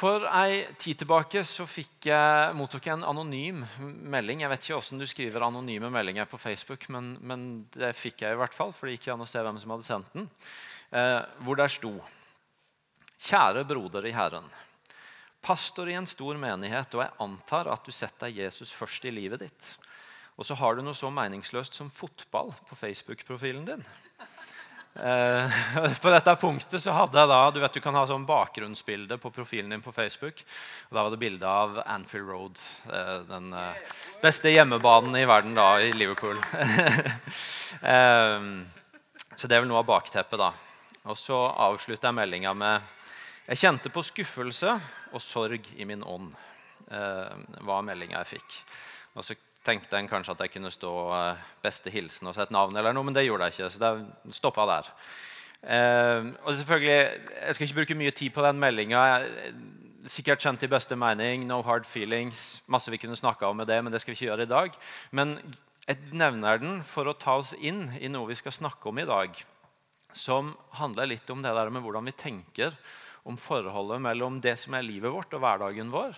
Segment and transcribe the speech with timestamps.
[0.00, 3.58] For ei tid tilbake så fikk jeg, mottok jeg en anonym
[4.08, 4.40] melding.
[4.40, 7.42] Jeg vet ikke hvordan du skriver anonyme meldinger på Facebook, men, men,
[7.74, 9.84] det fikk jeg i hvert fall, for det gikk an å se hvem som hadde
[9.84, 10.30] sendt den.
[10.96, 11.92] Eh, hvor der sto
[13.20, 14.46] Kjære broder i Herren.
[15.44, 19.44] Pastor i en stor menighet, og jeg antar at du setter Jesus først i livet
[19.44, 19.74] ditt.
[20.40, 23.84] Og så har du noe så meningsløst som fotball på Facebook-profilen din.
[24.94, 25.50] Eh,
[26.02, 29.30] på dette punktet så hadde jeg da, Du vet du kan ha sånn bakgrunnsbilde på
[29.34, 30.42] profilen din på Facebook.
[30.88, 32.58] og Da var det bilde av Anfield Road,
[32.90, 36.38] eh, den eh, beste hjemmebanen i verden da, i Liverpool.
[39.40, 40.50] så det er vel noe av bakteppet, da.
[41.08, 42.96] Og så avslutter jeg meldinga med
[43.46, 44.74] Jeg kjente på skuffelse
[45.14, 46.34] og sorg i min ånd.
[47.66, 48.58] var meldinga jeg fikk.
[49.16, 49.34] Og så
[49.64, 53.04] tenkte en kanskje at jeg kunne stå uh, 'beste hilsen' og sette navn, eller noe,
[53.04, 53.70] men det gjorde jeg ikke.
[53.70, 54.90] så det stoppa der.
[55.60, 59.26] Uh, og selvfølgelig, Jeg skal ikke bruke mye tid på den meldinga.
[60.06, 61.46] Sikkert kjent i beste mening.
[61.46, 62.62] No hard feelings.
[62.66, 64.70] Masse vi kunne snakka om med det, men det skal vi ikke gjøre i dag.
[65.10, 65.36] Men
[65.86, 69.08] jeg nevner den for å ta oss inn i noe vi skal snakke om i
[69.08, 69.34] dag,
[70.12, 72.76] som handler litt om det der med hvordan vi tenker
[73.28, 76.16] om forholdet mellom det som er livet vårt og hverdagen vår,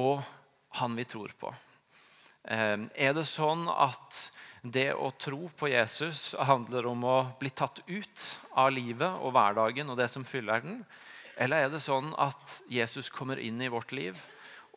[0.00, 0.22] og
[0.80, 1.52] han vi tror på.
[2.48, 4.30] Ehm, er det sånn at
[4.62, 8.26] det å tro på Jesus handler om å bli tatt ut
[8.60, 10.82] av livet og hverdagen og det som fyller den?
[11.40, 14.18] Eller er det sånn at Jesus kommer inn i vårt liv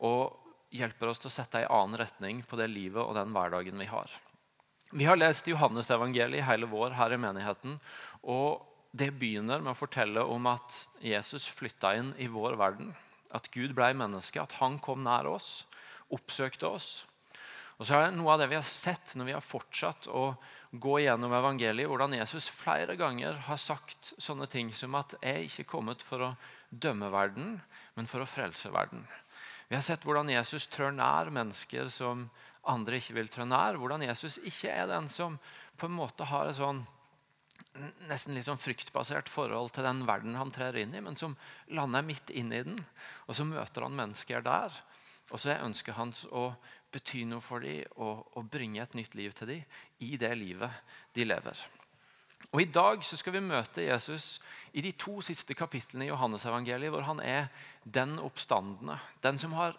[0.04, 0.36] og
[0.74, 3.88] hjelper oss til å sette en annen retning på det livet og den hverdagen vi
[3.90, 4.12] har?
[4.94, 7.80] Vi har lest Johannes-evangeliet hele vår her i menigheten.
[8.22, 8.62] og
[8.94, 12.92] Det begynner med å fortelle om at Jesus flytta inn i vår verden.
[13.34, 15.64] At Gud ble menneske, at han kom nær oss,
[16.14, 17.04] oppsøkte oss
[17.78, 20.26] og så er det Noe av det vi har sett når vi har fortsatt å
[20.70, 25.44] gå gjennom evangeliet, hvordan Jesus flere ganger har sagt sånne ting som at 'jeg er
[25.46, 26.36] ikke kommet for å
[26.70, 27.62] dømme verden,
[27.96, 29.06] men for å frelse verden'.
[29.68, 32.30] Vi har sett hvordan Jesus trør nær mennesker som
[32.64, 33.78] andre ikke vil trå nær.
[33.80, 35.38] Hvordan Jesus ikke er den som
[35.78, 36.86] på en måte har et sånn
[38.08, 41.36] nesten litt sånn fryktbasert forhold til den verden han trer inn i, men som
[41.74, 42.78] lander midt inn i den.
[43.26, 44.74] Og så møter han mennesker der.
[45.32, 46.52] Og så er ønsket hans å
[46.94, 50.82] bety noe for dem og, og, bringe et nytt liv til dem i det livet
[51.16, 51.64] de lever.
[52.52, 54.38] Og I dag så skal vi møte Jesus
[54.76, 57.48] i de to siste kapitlene i Johannes-evangeliet, hvor han er
[57.82, 59.74] den oppstandende, den som har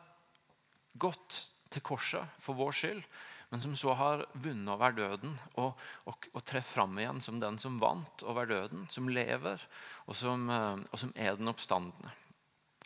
[1.00, 3.06] gått til korset for vår skyld,
[3.52, 5.78] men som så har vunnet over døden og,
[6.09, 9.62] og, og treffer fram igjen som den som vant over døden, som lever,
[10.09, 12.12] og som, eh, og som er den oppstandende.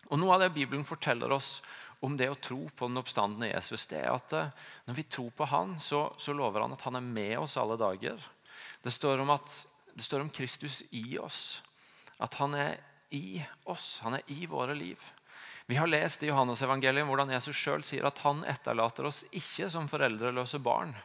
[0.09, 1.59] Og Noe av det Bibelen forteller oss
[1.99, 4.51] om det å tro på den oppstandende Jesus, det er at eh,
[4.87, 7.75] når vi tror på han, så, så lover han at han er med oss alle
[7.79, 8.21] dager.
[8.83, 9.55] Det står, at,
[9.93, 11.59] det står om Kristus i oss.
[12.23, 12.77] At han er
[13.15, 13.99] i oss.
[14.05, 14.99] Han er i våre liv.
[15.69, 19.67] Vi har lest i Johannes evangeliet hvordan Jesus sjøl sier at han etterlater oss ikke
[19.69, 20.95] som foreldreløse barn,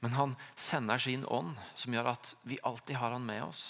[0.00, 3.64] men han sender sin ånd, som gjør at vi alltid har han med oss.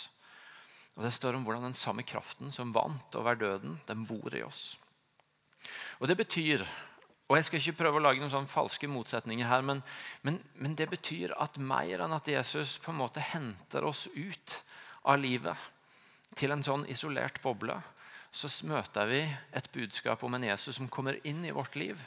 [0.95, 4.45] Og Det står om hvordan den samme kraften som vant over døden, den bor i
[4.47, 4.77] oss.
[5.99, 6.67] Og det betyr
[7.29, 9.83] og Jeg skal ikke prøve å lage noen sånne falske motsetninger her, men,
[10.25, 14.55] men, men, det betyr at mer enn at Jesus på en måte henter oss ut
[15.05, 15.67] av livet
[16.41, 17.77] til en sånn isolert boble,
[18.33, 19.21] så møter vi
[19.57, 22.01] et budskap om en Jesus som kommer inn i vårt liv,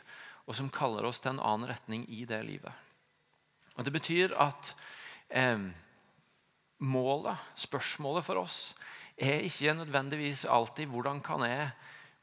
[0.50, 2.73] og som kaller oss til en annen retning i det livet.
[3.78, 4.73] Og Det betyr at
[5.29, 5.69] eh,
[6.81, 8.73] målet, spørsmålet for oss,
[9.22, 11.69] er ikke nødvendigvis alltid hvordan kan jeg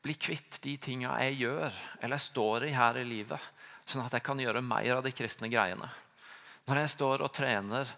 [0.05, 3.41] bli kvitt de tinga jeg gjør eller står i her i livet,
[3.89, 5.89] sånn at jeg kan gjøre mer av de kristne greiene.
[6.69, 7.89] Når jeg står og trener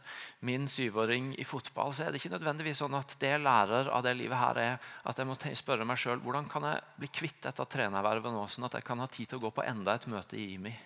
[0.47, 4.05] min syvåring i fotball, så er det ikke nødvendigvis sånn at det jeg lærer av
[4.07, 7.41] det livet her er at jeg må spørre meg sjøl hvordan kan jeg bli kvitt
[7.49, 10.07] dette trenervervet nå, sånn at jeg kan ha tid til å gå på enda et
[10.13, 10.77] møte i IMI.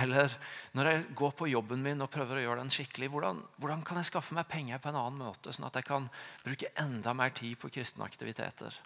[0.00, 0.32] Eller
[0.78, 4.00] når jeg går på jobben min og prøver å gjøre den skikkelig, hvordan, hvordan kan
[4.00, 6.08] jeg skaffe meg penger på en annen måte, sånn at jeg kan
[6.46, 8.80] bruke enda mer tid på kristne aktiviteter.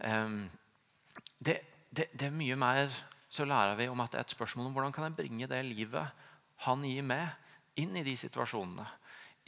[0.00, 0.46] Um,
[1.38, 1.60] det,
[1.90, 2.92] det, det, er mye mer
[3.30, 5.60] så lærer vi om at det er et spørsmål om hvordan kan jeg bringe det
[5.66, 6.26] livet
[6.66, 7.30] han gir meg,
[7.80, 8.84] inn i de situasjonene.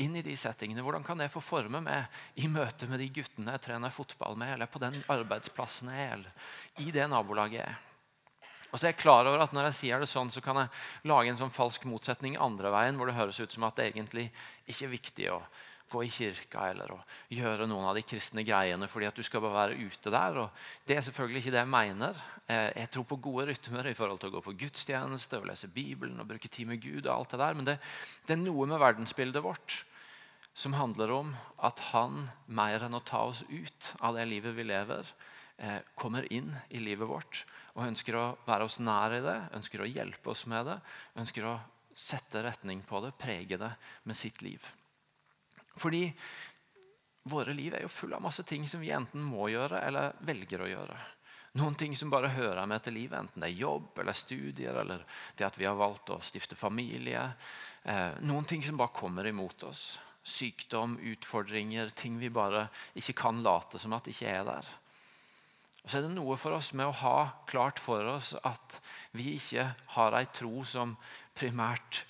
[0.01, 0.81] Inn i de settingene.
[0.81, 2.07] Hvordan kan det få forme meg
[2.41, 6.15] i møte med de guttene jeg trener fotball med, eller på den arbeidsplassen jeg er,
[6.17, 7.81] eller i det nabolaget jeg er.
[8.73, 11.11] Og så er jeg klar over at Når jeg sier det sånn, så kan jeg
[11.11, 14.31] lage en sånn falsk motsetning andre veien, hvor det høres ut som at det egentlig
[14.65, 15.43] ikke er viktig å
[15.91, 16.99] gå i kirka eller å
[17.33, 20.39] gjøre noen av de kristne greiene fordi at du skal bare være ute der.
[20.45, 22.21] Og det er selvfølgelig ikke det jeg mener.
[22.47, 25.71] Eh, jeg tror på gode rytmer i forhold til å gå på gudstjeneste og lese
[25.73, 27.07] Bibelen og bruke tid med Gud.
[27.07, 27.79] og alt det der, Men det,
[28.27, 29.83] det er noe med verdensbildet vårt
[30.55, 31.35] som handler om
[31.65, 35.07] at han mer enn å ta oss ut av det livet vi lever,
[35.57, 37.45] eh, kommer inn i livet vårt
[37.75, 40.79] og ønsker å være oss nær i det, ønsker å hjelpe oss med det,
[41.17, 41.61] ønsker å
[41.97, 43.73] sette retning på det, prege det
[44.05, 44.61] med sitt liv.
[45.81, 46.05] Fordi
[47.31, 50.65] våre liv er jo fulle av masse ting som vi enten må gjøre eller velger
[50.65, 50.97] å gjøre.
[51.61, 55.03] Noen ting som bare hører med til livet, enten det er jobb eller studier eller
[55.37, 57.27] det at vi har valgt å stifte familie.
[57.85, 59.99] Eh, noen ting som bare kommer imot oss.
[60.25, 64.71] Sykdom, utfordringer, ting vi bare ikke kan late som at ikke er der.
[65.83, 67.17] Og så er det noe for oss med å ha
[67.51, 68.79] klart for oss at
[69.19, 69.67] vi ikke
[69.99, 70.95] har ei tro som
[71.37, 72.05] primært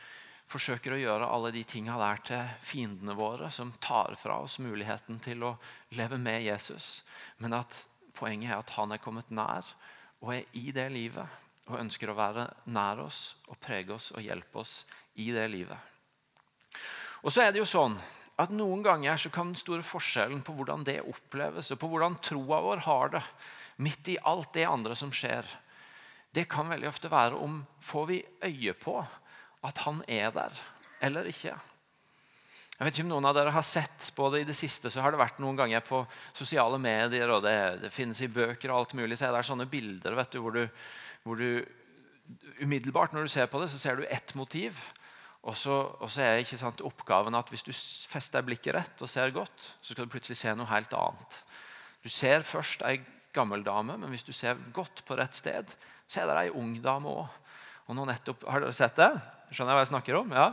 [0.53, 5.21] forsøker å gjøre alle de tinga der til fiendene våre, som tar fra oss muligheten
[5.23, 5.55] til å
[5.97, 7.03] leve med Jesus.
[7.41, 7.85] Men at
[8.17, 9.67] poenget er at han er kommet nær
[10.23, 11.39] og er i det livet.
[11.71, 14.83] Og ønsker å være nær oss og prege oss og hjelpe oss
[15.23, 15.79] i det livet.
[17.23, 17.95] Og så er det jo sånn
[18.43, 22.19] at Noen ganger så kan den store forskjellen på hvordan det oppleves, og på hvordan
[22.25, 23.23] troa vår har det,
[23.83, 25.47] midt i alt det andre som skjer,
[26.33, 28.97] det kan veldig ofte være om får vi øye på
[29.67, 30.63] at han er der
[31.03, 31.55] eller ikke.
[32.79, 35.03] Jeg vet ikke om noen av dere har sett på det i det siste, så
[35.05, 36.01] har det vært noen ganger på
[36.35, 37.55] sosiale medier, og det,
[37.85, 40.57] det finnes i bøker og alt mulig, så er det sånne bilder vet du, hvor,
[40.57, 40.67] du,
[41.27, 41.63] hvor du
[42.63, 44.79] umiddelbart når du ser på det, så ser du ett motiv.
[45.43, 49.11] Og så, og så er ikke sant, oppgaven at hvis du fester blikket rett og
[49.11, 51.39] ser godt, så skal du plutselig se noe helt annet.
[52.03, 53.01] Du ser først ei
[53.35, 55.71] gammel dame, men hvis du ser godt på rett sted,
[56.07, 57.42] så er det ei ung dame òg.
[57.99, 59.11] Har dere sett det?
[59.53, 60.33] Skjønner jeg hva jeg snakker om?
[60.33, 60.47] Ja.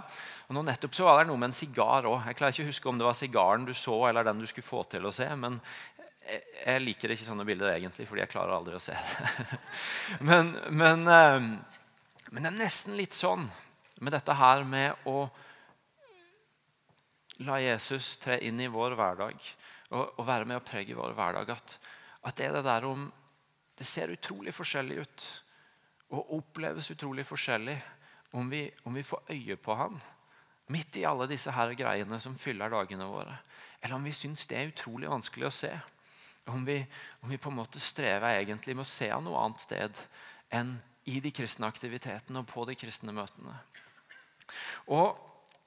[0.50, 2.19] Og nå nettopp så var det noe med en sigar òg.
[2.27, 4.68] Jeg klarer ikke å huske om det var sigaren du så, eller den du skulle
[4.68, 5.27] få til å se.
[5.39, 5.62] Men
[6.30, 9.59] jeg liker ikke sånne bilder egentlig, fordi jeg klarer aldri å se det.
[10.30, 11.38] men, men, eh,
[12.30, 13.47] men det er nesten litt sånn
[14.03, 15.24] med dette her med å
[17.47, 19.39] la Jesus tre inn i vår hverdag
[19.95, 21.53] og, og være med å prege vår hverdag.
[21.56, 21.77] At,
[22.27, 23.09] at det er det der om
[23.80, 25.25] Det ser utrolig forskjellig ut
[26.10, 27.78] og oppleves utrolig forskjellig
[28.38, 30.00] om vi, om vi, får øye på han
[30.70, 33.40] midt i alle disse her greiene som fyller dagene våre.
[33.82, 35.72] Eller om vi syns det er utrolig vanskelig å se.
[36.50, 36.78] Om vi,
[37.22, 40.04] om vi på en måte strever egentlig med å se han noe annet sted
[40.54, 40.76] enn
[41.10, 43.56] i de kristne aktivitetene og på de kristne møtene.
[44.94, 45.18] Og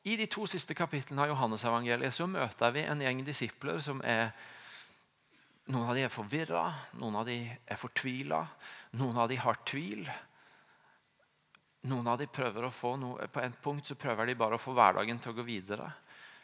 [0.07, 4.33] I de to siste kapitlene av Johannesevangeliet så møter vi en gjeng disipler som er
[5.71, 6.63] Noen av de er forvirra,
[6.99, 8.41] noen av de er fortvila,
[8.99, 10.09] noen av de har tvil.
[11.91, 14.63] Noen av de prøver å få noe, På et punkt så prøver de bare å
[14.63, 15.91] få hverdagen til å gå videre.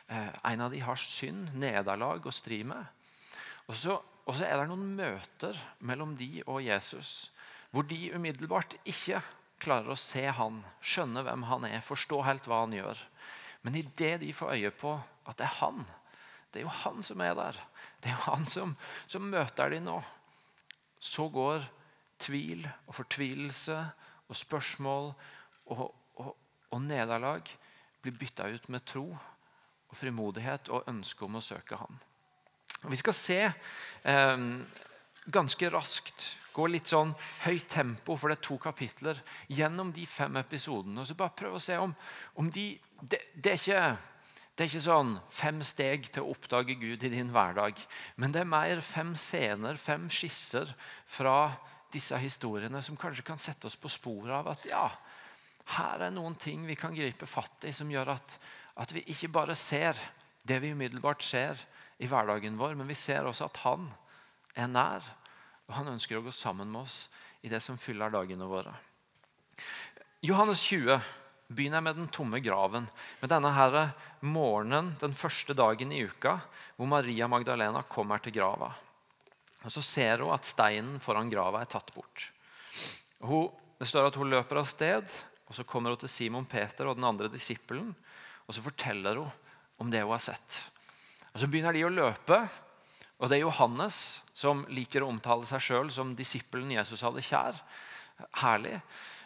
[0.08, 2.86] Eh, en av de har synd, nederlag å stri med.
[3.68, 7.30] Og så, og så, er det noen møter mellom de og Jesus
[7.68, 9.20] hvor de umiddelbart ikke
[9.60, 13.02] klarer å se han, skjønne hvem han er, forstå helt hva han gjør.
[13.60, 14.94] Men idet de får øye på
[15.28, 15.82] at det er han,
[16.48, 17.58] det er jo han som er der,
[18.00, 18.72] det er jo han som,
[19.04, 19.98] som møter de nå,
[20.96, 21.66] så går
[22.24, 23.76] tvil og fortvilelse
[24.28, 25.12] og spørsmål
[25.72, 25.86] og,
[26.20, 26.34] og,
[26.70, 27.48] og nederlag
[28.02, 29.06] blir bytta ut med tro
[29.88, 31.96] og frimodighet og ønske om å søke Han.
[32.88, 34.42] Vi skal se eh,
[35.32, 37.14] ganske raskt, gå litt sånn
[37.44, 39.18] høyt tempo, for det er to kapitler,
[39.50, 41.00] gjennom de fem episodene.
[41.00, 41.94] og så bare prøve å se om,
[42.34, 42.70] om de
[43.00, 43.82] det, det, er ikke,
[44.54, 47.78] det er ikke sånn fem steg til å oppdage Gud i din hverdag.
[48.16, 50.72] Men det er mer fem scener, fem skisser
[51.06, 51.54] fra
[51.92, 54.86] disse historiene som kanskje kan sette oss på sporet av at ja,
[55.76, 58.38] her er noen ting vi kan gripe fatt i som gjør at,
[58.80, 59.98] at vi ikke bare ser
[60.48, 61.60] det vi umiddelbart ser
[61.98, 63.88] i hverdagen vår, men vi ser også at han
[64.56, 65.04] er nær.
[65.68, 67.08] Og han ønsker å gå sammen med oss
[67.44, 68.72] i det som fyller dagene våre.
[70.24, 70.96] Johannes 20
[71.52, 72.88] begynner med den tomme graven.
[73.20, 73.78] Med denne her
[74.20, 76.38] morgenen den første dagen i uka
[76.76, 78.72] hvor Maria Magdalena kommer til grava.
[79.64, 82.28] Og Så ser hun at steinen foran grava er tatt bort.
[83.18, 85.10] Hun, det står at hun løper av sted,
[85.48, 87.90] og så kommer hun til Simon Peter og den andre disippelen.
[88.46, 89.30] Og så forteller hun
[89.82, 90.62] om det hun har sett.
[91.32, 92.40] Og Så begynner de å løpe.
[93.18, 97.58] Og det er Johannes som liker å omtale seg sjøl som disippelen Jesus hadde kjær.
[98.42, 98.78] Herlig.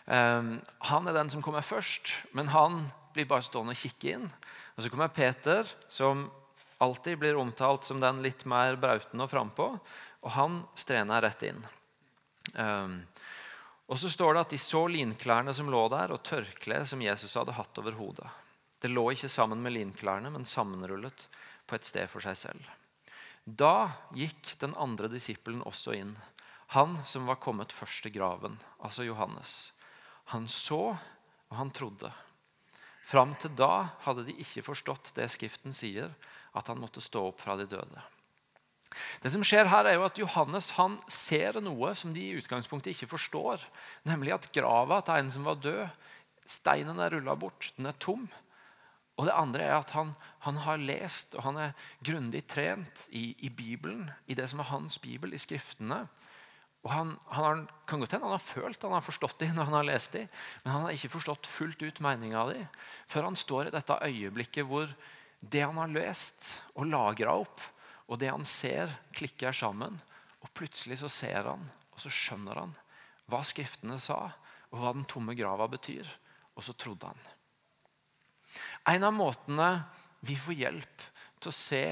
[0.07, 0.57] Um,
[0.89, 4.31] han er den som kommer først, men han blir bare stående og kikke inn.
[4.77, 6.31] Og Så kommer Peter, som
[6.83, 9.69] alltid blir omtalt som den litt mer brauten og frampå.
[10.23, 11.61] Og han strena rett inn.
[12.55, 13.01] Um,
[13.91, 17.35] og så står det at De så linklærne som lå der, og tørkleet som Jesus
[17.39, 18.29] hadde hatt over hodet.
[18.83, 21.27] Det lå ikke sammen med linklærne, men sammenrullet
[21.67, 22.71] på et sted for seg selv.
[23.45, 26.17] Da gikk den andre disippelen også inn,
[26.73, 29.73] han som var kommet først til graven, altså Johannes.
[30.33, 30.97] Han så,
[31.51, 32.09] og han trodde.
[33.05, 36.15] Fram til da hadde de ikke forstått det Skriften sier,
[36.57, 38.07] at han måtte stå opp fra de døde.
[39.23, 42.95] Det som skjer her er jo at Johannes han ser noe som de i utgangspunktet
[42.95, 43.63] ikke forstår.
[44.09, 45.85] Nemlig at grava til en som var død,
[46.49, 47.73] steinen er rulla bort.
[47.77, 48.27] Den er tom.
[49.21, 50.15] Og det andre er at han,
[50.47, 54.71] han har lest og han er grundig trent i, i, Bibelen, i det som er
[54.73, 56.07] hans bibel, i Skriftene.
[56.83, 59.69] Og han, han har, kan godt hende han har følt han har forstått de når
[59.69, 60.25] han har lest de,
[60.65, 62.65] men han har ikke forstått fullt ut meninga av de
[63.11, 64.91] før han står i dette øyeblikket hvor
[65.43, 67.63] det han har lest og lagra opp,
[68.13, 69.97] og det han ser, klikker sammen.
[70.45, 71.65] Og plutselig så ser han,
[71.95, 72.75] og så skjønner han
[73.31, 74.19] hva Skriftene sa,
[74.73, 76.05] og hva den tomme grava betyr.
[76.53, 77.21] Og så trodde han.
[78.93, 79.69] En av måtene
[80.21, 81.05] vi får hjelp
[81.41, 81.85] til å se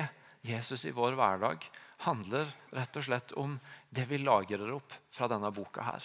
[0.44, 1.64] Jesus i vår hverdag,
[2.04, 3.56] handler rett og slett om
[3.92, 6.04] det vi lagrer opp fra denne boka her.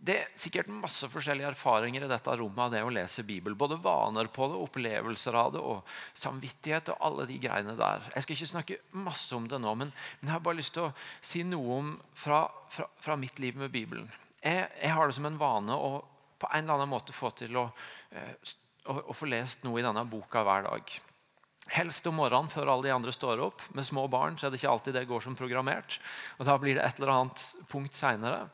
[0.00, 3.58] Det er sikkert masse forskjellige erfaringer i dette rommet av det å lese Bibelen.
[3.60, 5.82] Både vaner på det, opplevelser av det og
[6.16, 8.06] samvittighet og alle de greiene der.
[8.14, 10.88] Jeg skal ikke snakke masse om det nå, men, men jeg har bare lyst til
[10.88, 14.08] å si noe om fra, fra, fra mitt liv med Bibelen.
[14.40, 15.92] Jeg, jeg, har det som en vane å
[16.40, 17.66] på en eller annen måte få til å,
[18.16, 18.52] eh,
[18.88, 20.94] å, å få lest noe i denne boka hver dag.
[21.70, 23.62] Helst om morgenen før alle de andre står opp.
[23.78, 26.00] Med små barn så er det ikke alltid det går som programmert.
[26.38, 28.48] og Da blir det et eller annet punkt senere.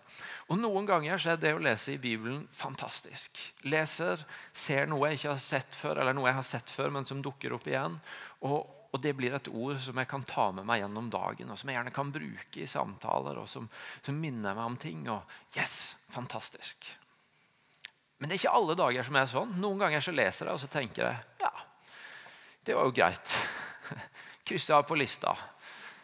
[0.53, 3.41] Og Noen ganger så er det å lese i Bibelen fantastisk.
[3.65, 4.21] Leser,
[4.53, 7.23] ser noe jeg ikke har sett før, eller noe jeg har sett før, men som
[7.25, 7.97] dukker opp igjen.
[8.45, 11.59] Og, og det blir et ord som jeg kan ta med meg gjennom dagen, og
[11.59, 13.71] som jeg gjerne kan bruke i samtaler, og som,
[14.05, 15.09] som minner meg om ting.
[15.09, 16.85] Og yes, fantastisk.
[18.21, 19.57] Men det er ikke alle dager som er sånn.
[19.61, 21.53] Noen ganger så leser jeg og så tenker jeg, ja,
[22.67, 23.37] det var jo greit.
[24.47, 25.37] Krysser av på lista.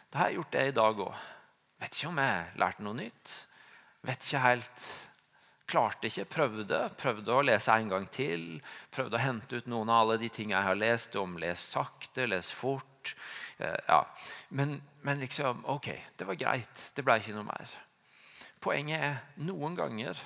[0.09, 1.23] Da har jeg gjort det i dag òg.
[1.83, 3.33] Vet ikke om jeg lærte noe nytt.
[4.07, 4.85] Vet ikke helt
[5.73, 6.79] Klarte ikke, prøvde.
[6.99, 8.43] Prøvde å lese en gang til.
[8.93, 11.37] Prøvde å hente ut noen av alle de tingene jeg har lest om.
[11.39, 13.13] Les sakte, les fort.
[13.57, 14.01] Eh, ja.
[14.53, 14.75] Men,
[15.07, 15.89] men, liksom, ok,
[16.19, 16.83] det var greit.
[16.93, 17.73] Det ble ikke noe mer.
[18.63, 19.17] Poenget er
[19.47, 20.19] noen ganger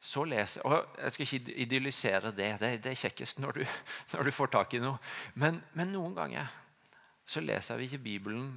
[0.00, 2.52] så leser, og Jeg skal ikke idyllisere det.
[2.60, 3.64] Det, det er kjekkest når du,
[4.14, 4.98] når du, får tak i noe.
[5.34, 6.50] Men, men, noen ganger
[7.28, 8.52] så leser vi ikke Bibelen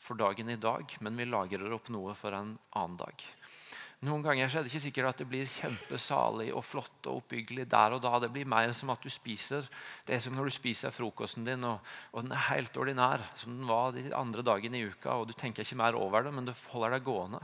[0.00, 3.26] for dagen i dag, men vi lagrer opp noe for en annen dag.
[4.04, 7.64] Noen ganger så er det ikke sikkert at det blir kjempesalig og flott og oppbyggelig
[7.72, 8.18] der og da.
[8.20, 9.64] Det blir mer som at du spiser
[10.04, 11.78] det er som når du spiser frokosten din, og,
[12.12, 15.14] og den er helt ordinær, som den var de andre dagene i uka.
[15.14, 17.40] og Du tenker ikke mer over det, men det holder deg gående.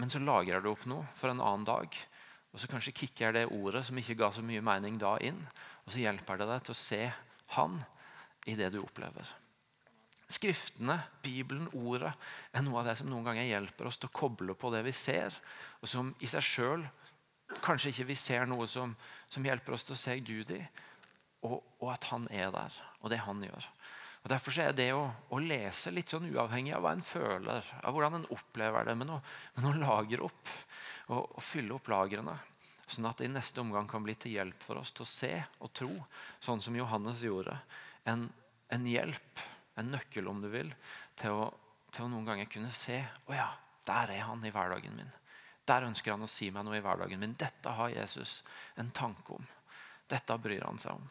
[0.00, 1.96] Men så lagrer du opp noe for en annen dag.
[2.52, 5.40] Og så kanskje kicker det ordet som ikke ga så mye mening da, inn.
[5.84, 7.02] Og så hjelper det deg til å se
[7.56, 7.80] Han
[8.48, 9.28] i det du opplever.
[10.32, 12.12] Skriftene, Bibelen, ordet
[12.56, 14.94] er noe av det som noen ganger hjelper oss til å koble på det vi
[14.96, 15.34] ser,
[15.82, 16.86] og som i seg sjøl
[17.60, 18.94] kanskje ikke vi ser noe som,
[19.28, 20.60] som, hjelper oss til å se Gud i,
[21.44, 23.68] og, og at Han er der, og det Han gjør.
[24.22, 25.02] Og Derfor er det å,
[25.34, 29.16] å, lese litt sånn uavhengig av hva en føler, av hvordan en opplever det, men
[29.16, 29.18] å,
[29.56, 30.52] men å lagre opp
[31.08, 32.36] og, og, fylle opp lagrene.
[32.86, 35.32] Sånn at det i neste omgang kan bli til hjelp for oss til å se
[35.58, 35.90] og tro,
[36.42, 37.56] sånn som Johannes gjorde.
[38.06, 38.28] En,
[38.70, 39.42] en hjelp,
[39.80, 40.70] en nøkkel om du vil,
[41.18, 41.48] til å,
[41.90, 43.48] til å noen ganger kunne se Å ja,
[43.88, 45.10] der er han i hverdagen min.
[45.66, 47.34] Der ønsker han å si meg noe i hverdagen min.
[47.38, 48.40] Dette har Jesus
[48.78, 49.50] en tanke om.
[50.10, 51.10] Dette bryr han seg om.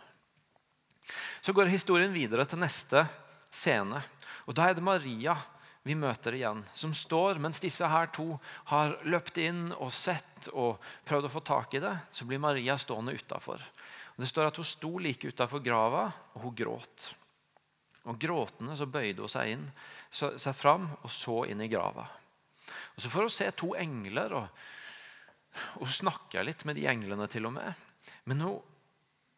[1.41, 3.05] Så går historien videre til neste
[3.51, 4.01] scene.
[4.47, 5.35] Og Da er det Maria
[5.83, 8.35] vi møter igjen, som står mens disse her to
[8.69, 10.77] har løpt inn og sett og
[11.09, 11.95] prøvd å få tak i det.
[12.13, 13.63] Så blir Maria stående utafor.
[14.15, 16.03] Det står at hun sto like utafor grava,
[16.35, 17.07] og hun gråt.
[18.09, 19.65] Og Gråtende så bøyde hun seg inn,
[20.09, 22.05] så, seg fram og så inn i grava.
[22.95, 27.49] Og Så får hun se to engler, og hun snakker litt med de englene til
[27.49, 27.73] og med.
[28.29, 28.61] Men hun,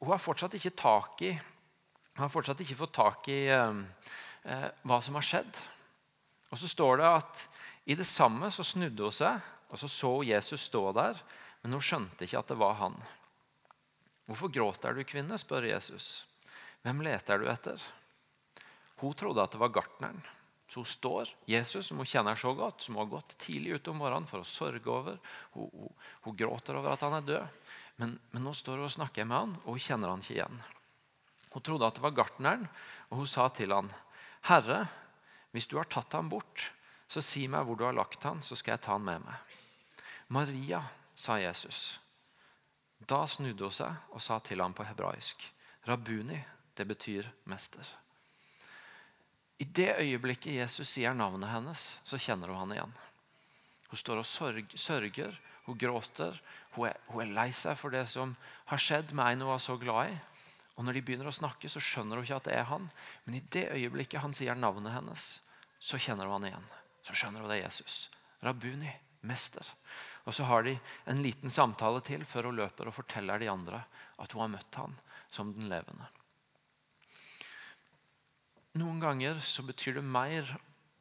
[0.03, 1.33] hun har fortsatt ikke tak i
[2.21, 3.79] har fortsatt ikke fått tak i eh,
[4.43, 5.61] eh, hva som har skjedd.
[6.53, 7.47] Og Så står det at
[7.89, 9.41] i det samme så snudde hun seg,
[9.73, 11.17] og så så Jesus stå der,
[11.63, 12.95] men hun skjønte ikke at det var han.
[14.23, 16.23] 'Hvorfor gråter du, kvinne?' spør Jesus.
[16.83, 17.81] 'Hvem leter du etter?'
[19.01, 20.21] Hun trodde at det var gartneren.
[20.69, 23.87] Så hun står, Jesus, som hun kjenner så godt, som hun har gått tidlig ut
[23.91, 25.17] om morgenen for å sørge over.
[25.53, 25.91] Hun, hun,
[26.23, 27.59] hun gråter over at han er død.
[27.99, 30.63] Men, men nå står hun og snakker med han, og hun kjenner han ikke igjen.
[31.53, 32.67] Hun trodde at det var gartneren,
[33.09, 33.91] og hun sa til han,
[34.43, 34.87] 'Herre,
[35.51, 36.71] hvis du har tatt ham bort,
[37.07, 39.59] så si meg hvor du har lagt ham, så skal jeg ta ham med meg.'
[40.29, 40.83] 'Maria',
[41.15, 41.99] sa Jesus.
[42.99, 45.53] Da snudde hun seg og sa til ham på hebraisk,
[45.85, 46.43] 'Rabuni',
[46.77, 47.85] det betyr mester.
[49.59, 52.93] I det øyeblikket Jesus sier navnet hennes, så kjenner hun han igjen.
[53.89, 56.41] Hun står og sørger, hun gråter,
[56.71, 58.33] hun er, hun er lei seg for det som
[58.65, 60.17] har skjedd med en hun var så glad i.
[60.73, 62.87] Og Når de begynner å snakke, så skjønner hun ikke at det er han.
[63.25, 65.27] Men i det øyeblikket han sier navnet hennes,
[65.77, 66.65] så kjenner de han igjen.
[67.05, 67.97] Så skjønner hun det er Jesus.
[68.41, 68.89] Rabuni,
[69.29, 69.67] mester.
[70.25, 70.73] Og Så har de
[71.05, 73.83] en liten samtale til før hun løper og forteller de andre
[74.17, 74.97] at hun har møtt han
[75.29, 76.09] som den levende.
[78.81, 80.49] Noen ganger så betyr det mer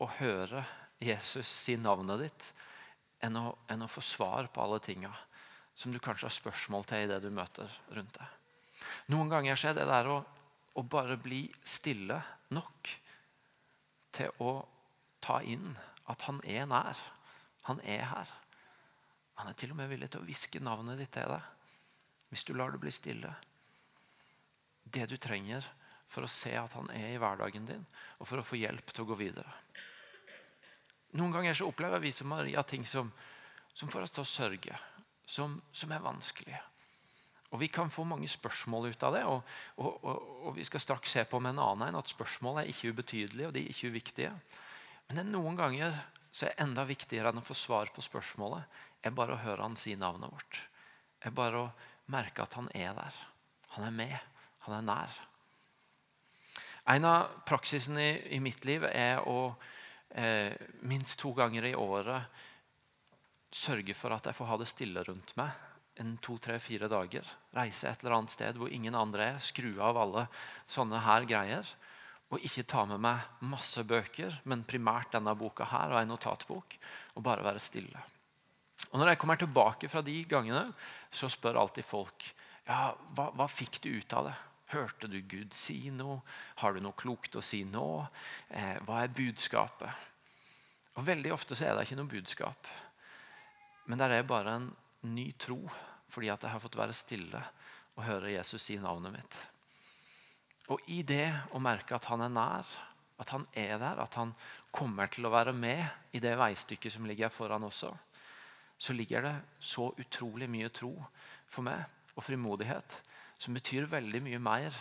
[0.02, 0.66] å høre
[1.02, 2.48] Jesus si navnet ditt
[3.24, 5.12] enn å, enn å få svar på alle tinga
[5.74, 8.41] som du kanskje har spørsmål til i det du møter rundt deg.
[9.12, 10.18] Noen ganger så er det der å,
[10.74, 12.18] å bare bli stille
[12.52, 12.92] nok
[14.12, 14.54] til å
[15.22, 15.72] ta inn
[16.10, 16.98] at han er nær.
[17.68, 18.32] Han er her.
[19.40, 21.50] Han er til og med villig til å hviske navnet ditt til deg
[22.32, 23.28] hvis du lar det bli stille.
[24.82, 25.66] Det du trenger
[26.08, 27.84] for å se at han er i hverdagen din,
[28.20, 29.52] og for å få hjelp til å gå videre.
[31.20, 33.10] Noen ganger så opplever vi som Maria ting som,
[33.76, 34.78] som får oss til å sørge,
[35.28, 36.60] som, som, er vanskelige.
[37.52, 39.42] Og Vi kan få mange spørsmål ut av det, og,
[39.76, 42.70] og, og, og vi skal straks se på med en annen en at spørsmål er
[42.72, 44.32] ikke ubetydelige og de er ikke uviktige.
[45.06, 45.98] Men det er noen ganger
[46.32, 48.64] så er enda viktigere enn å få svar på spørsmålet,
[49.04, 50.60] er bare å høre han si navnet vårt.
[51.20, 51.72] Er bare å
[52.12, 53.18] merke at han er der.
[53.76, 54.16] Han er med.
[54.64, 55.18] Han er nær.
[56.92, 59.52] En av praksisene i, i mitt liv er å
[60.16, 60.56] eh,
[60.88, 62.40] minst to ganger i året
[63.52, 67.26] sørge for at jeg får ha det stille rundt meg en to, tre, fire dager.
[67.56, 69.42] Reise et eller annet sted hvor ingen andre er.
[69.42, 70.26] Skru av alle
[70.70, 71.74] sånne her greier.
[72.32, 76.78] Og ikke ta med meg masse bøker, men primært denne boka her og en notatbok.
[77.16, 78.00] Og bare være stille.
[78.90, 80.64] Og Når jeg kommer tilbake fra de gangene,
[81.12, 82.24] så spør alltid folk
[82.66, 84.36] ja, hva, hva fikk du ut av det.
[84.72, 86.22] Hørte du Gud si noe?
[86.62, 88.06] Har du noe klokt å si nå?
[88.48, 90.08] Eh, hva er budskapet?
[90.96, 92.70] Og Veldig ofte så er det ikke noe budskap.
[93.90, 94.70] Men det er bare en
[95.08, 95.60] ny tro
[96.12, 97.40] fordi at jeg har fått være stille
[97.96, 99.36] og høre Jesus si navnet mitt.
[100.72, 102.68] Og i det å merke at han er nær,
[103.22, 104.34] at han er der, at han
[104.74, 107.90] kommer til å være med i det veistykket som ligger foran også,
[108.82, 110.92] så ligger det så utrolig mye tro
[111.46, 111.84] for meg
[112.16, 112.96] og frimodighet
[113.38, 114.76] som betyr veldig mye mer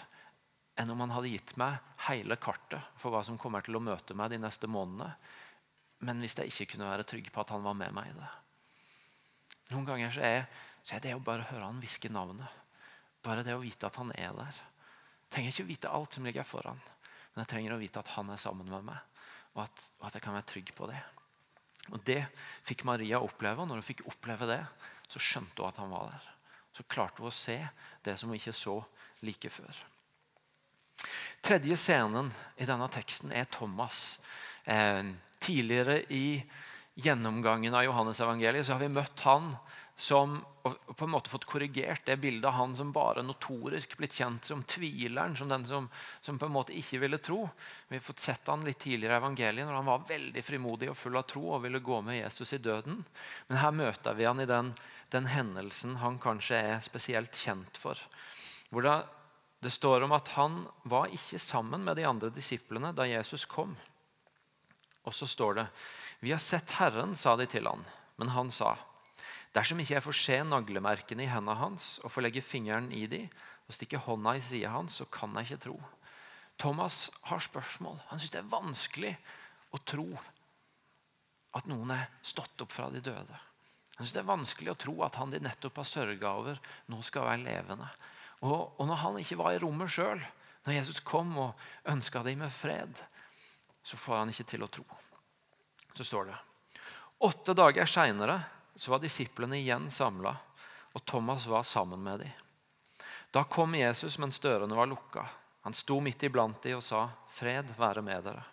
[0.79, 4.15] enn om han hadde gitt meg hele kartet for hva som kommer til å møte
[4.17, 5.11] meg de neste månedene.
[6.07, 8.29] Men hvis jeg ikke kunne være trygg på at han var med meg i det.
[9.71, 10.43] Noen ganger så er,
[10.83, 12.59] så er det å bare høre han hviske navnet.
[13.23, 14.59] Bare det å vite at han er der.
[14.59, 16.81] Jeg trenger ikke å vite alt som ligger foran,
[17.31, 18.99] men jeg trenger å vite at han er sammen med meg.
[19.55, 20.99] Og at, og at jeg kan være trygg på det.
[21.91, 22.19] Og Det
[22.67, 24.59] fikk Maria oppleve, og når hun fikk oppleve det,
[25.11, 26.27] så skjønte hun at han var der.
[26.75, 27.57] Så klarte hun å se
[28.03, 28.77] det som hun ikke så
[29.25, 29.81] like før.
[31.41, 32.29] Tredje scenen
[32.61, 34.19] i denne teksten er Thomas.
[34.63, 35.03] Eh,
[35.41, 36.41] tidligere i
[36.95, 39.53] gjennomgangen av Johannes-evangeliet så har vi møtt han
[39.95, 44.13] som og på en måte fått korrigert det bildet av han som bare notorisk blitt
[44.13, 45.87] kjent som tvileren, som den som,
[46.21, 47.47] som, på en måte ikke ville tro.
[47.89, 50.99] Vi har fått sett han litt tidligere i evangeliet når han var veldig frimodig og
[50.99, 53.01] full av tro og ville gå med Jesus i døden.
[53.49, 54.69] Men her møter vi han i den,
[55.09, 57.97] den hendelsen han kanskje er spesielt kjent for.
[58.69, 58.99] Hvor det,
[59.65, 63.73] det står om at han var ikke sammen med de andre disiplene da Jesus kom.
[65.07, 65.67] Og så står det
[66.21, 67.83] Vi har sett Herren, sa de til han.
[68.21, 68.75] Men han sa
[69.51, 73.25] Dersom ikke jeg får se naglemerkene i hendene hans og får legge fingeren i de,
[73.67, 75.75] og stikke hånda i sida hans, så kan jeg ikke tro.
[76.61, 77.97] Thomas har spørsmål.
[78.07, 79.11] Han syns det er vanskelig
[79.75, 80.07] å tro
[81.57, 83.39] at noen er stått opp fra de døde.
[83.97, 87.01] Han synes Det er vanskelig å tro at han de nettopp har sørga over, nå
[87.03, 87.89] skal være levende.
[88.41, 90.23] Og, og når han ikke var i rommet sjøl,
[90.65, 91.59] når Jesus kom og
[91.89, 93.03] ønska dem med fred,
[93.83, 94.85] så får han ikke til å tro.
[95.93, 96.37] Så står det
[97.21, 98.39] Åtte dager seinere
[98.87, 100.35] var disiplene igjen samla,
[100.93, 102.31] og Thomas var sammen med dem.
[103.31, 105.27] Da kom Jesus mens dørene var lukka.
[105.61, 108.43] Han sto midt iblant dem og sa, 'Fred være med dere.'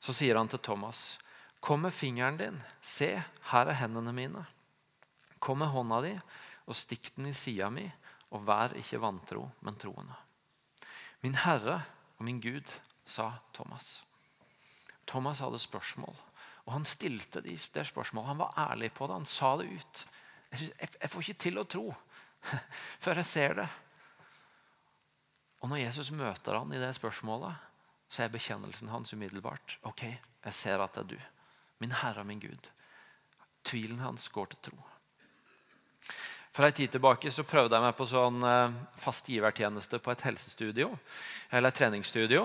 [0.00, 1.18] Så sier han til Thomas,
[1.60, 2.62] 'Kom med fingeren din.
[2.82, 4.46] Se, her er hendene mine.'
[5.38, 6.20] 'Kom med hånda di
[6.66, 7.92] og stikk den i sida mi,
[8.30, 10.16] og vær ikke vantro, men troende.'
[11.22, 11.84] 'Min Herre
[12.18, 14.02] og min Gud', sa Thomas.
[15.06, 16.16] Thomas hadde spørsmål.
[16.64, 18.28] Og han stilte de det spørsmålet.
[18.28, 19.18] Han var ærlig på det.
[19.18, 20.04] Han sa det ut.
[20.50, 21.84] Jeg, synes, jeg, jeg får ikke til å tro
[23.04, 23.68] før jeg ser det.
[25.64, 27.60] Og når Jesus møter han i det spørsmålet,
[28.08, 29.78] så er bekjennelsen hans umiddelbart.
[29.88, 31.20] Ok, jeg ser at det er du.
[31.82, 32.68] Min Herre og min Gud.
[33.64, 34.82] Tvilen hans går til tro.
[36.54, 40.22] For en tid tilbake så prøvde jeg meg på sånn eh, fast givertjeneste på et
[40.28, 40.92] helsestudio.
[41.50, 42.44] Eller et treningsstudio.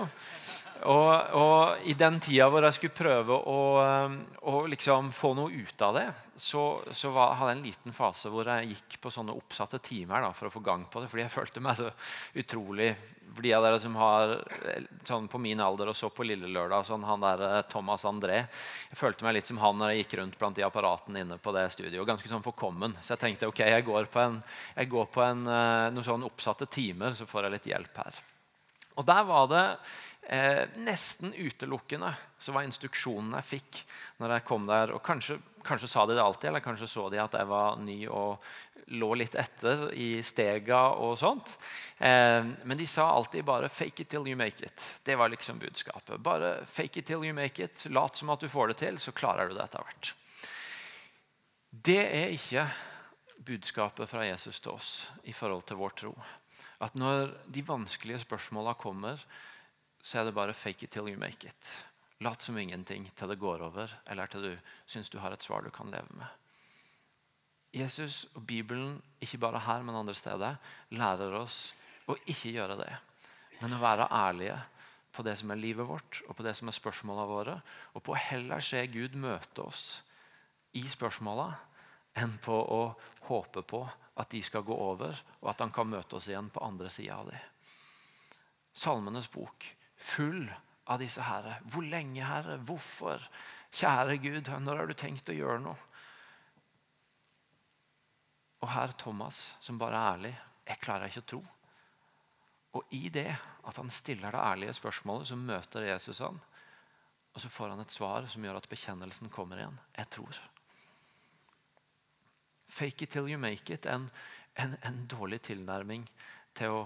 [0.88, 3.60] Og, og, i den tida hvor jeg skulle prøve å,
[4.48, 6.06] å liksom få noe ut av det,
[6.40, 6.62] så,
[6.96, 10.30] så var, hadde jeg en liten fase hvor jeg gikk på sånne oppsatte timer da,
[10.32, 11.10] for å få gang på det.
[11.12, 11.90] Fordi jeg følte meg så
[12.40, 12.94] utrolig
[13.30, 14.32] For de av dere som har
[15.06, 18.40] sånn på min alder og så på Lille Lørdag, sånn han der eh, Thomas André
[18.40, 21.54] Jeg følte meg litt som han når jeg gikk rundt blant de apparatene inne på
[21.54, 22.08] det studioet.
[22.08, 22.96] Ganske sånn forkommen.
[23.04, 24.40] Så jeg tenkte ok, jeg går på, en,
[24.80, 28.22] jeg går på en, eh, noen sånn oppsatte timer, så får jeg litt hjelp her.
[28.98, 29.64] Og der var det
[30.30, 33.80] eh, nesten utelukkende så var instruksjonen jeg fikk
[34.22, 37.20] når jeg kom der og Kanskje, kanskje, sa de det alltid, eller kanskje så de
[37.20, 38.44] at jeg var ny og
[38.90, 41.52] lå litt etter i stega og sånt.
[41.98, 45.00] Eh, men de sa alltid bare 'fake it till you make it'.
[45.04, 46.20] Det var liksom budskapet.
[46.20, 47.88] Bare 'fake it till you make it'.
[47.90, 50.14] Lat som at du får det til, så klarer du det etter hvert.
[51.70, 52.66] Det er ikke
[53.46, 56.14] budskapet fra Jesus til oss i forhold til vår tro.
[56.80, 59.20] At når de vanskelige spørsmåla kommer,
[60.02, 61.84] så er det bare 'fake it till you make it'.
[62.20, 65.60] Lat som ingenting til det går over, eller til du syns du har et svar
[65.60, 66.26] du kan leve med.
[67.74, 70.56] Jesus og Bibelen, ikke bare her, men andre steder,
[70.90, 71.72] lærer oss
[72.08, 72.96] å ikke gjøre det,
[73.60, 74.58] men å være ærlige
[75.12, 77.60] på det som er livet vårt, og på det som er spørsmåla våre,
[77.94, 80.02] og på å heller se Gud møte oss
[80.72, 81.48] i spørsmåla
[82.18, 82.82] enn på å
[83.28, 83.84] håpe på
[84.20, 87.16] at de skal gå over, og at han kan møte oss igjen på andre sida
[87.16, 87.46] av dem.
[88.72, 89.66] Salmenes bok
[90.00, 90.48] full
[90.90, 91.58] av disse herre.
[91.70, 92.58] Hvor lenge, Herre?
[92.66, 93.22] Hvorfor?
[93.70, 95.78] Kjære Gud, når har du tenkt å gjøre noe?
[98.60, 100.32] Og her Thomas, som bare er ærlig.
[100.68, 101.40] Jeg klarer ikke å tro.
[102.76, 106.40] Og i det at han stiller det ærlige spørsmålet, så møter Jesus han.
[107.34, 109.78] Og så får han et svar som gjør at bekjennelsen kommer igjen.
[109.96, 110.40] Jeg tror.
[112.70, 113.86] Fake it till you make it.
[113.86, 114.10] En,
[114.54, 116.04] en, en dårlig tilnærming
[116.54, 116.84] til å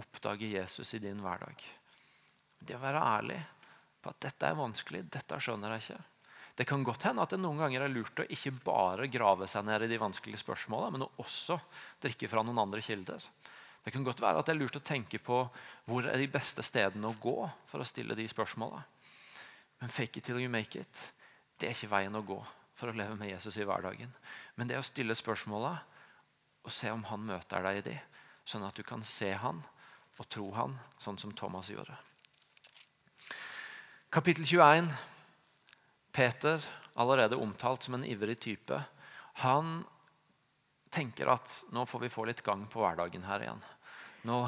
[0.00, 1.60] oppdage Jesus i din hverdag.
[2.62, 3.38] Det å være ærlig
[4.02, 6.00] på at dette er vanskelig, dette skjønner jeg ikke.
[6.54, 9.64] Det kan godt hende at det noen ganger er lurt å ikke bare grave seg
[9.64, 11.56] ned i de vanskelige spørsmålene, men også
[12.02, 13.24] drikke fra noen andre kilder.
[13.82, 15.38] Det kan godt være at det er lurt å tenke på
[15.88, 17.36] hvor er de beste stedene å gå
[17.70, 18.84] for å stille de spørsmålene.
[19.82, 21.00] Men fake it till you make it,
[21.58, 22.38] det er ikke veien å gå
[22.78, 24.12] for å leve med Jesus i hverdagen.
[24.54, 25.72] Men det å stille spørsmåla
[26.62, 27.96] og se om han møter deg i de,
[28.46, 29.64] sånn at du kan se han
[30.20, 31.96] og tro han, sånn som Thomas gjorde.
[34.12, 34.90] Kapittel 21.
[36.12, 38.76] Peter, allerede omtalt som en ivrig type,
[39.40, 39.70] han
[40.92, 43.62] tenker at nå får vi få litt gang på hverdagen her igjen.
[44.28, 44.42] Nå,